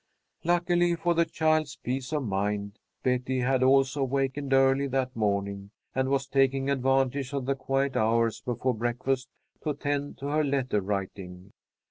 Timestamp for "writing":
10.81-11.51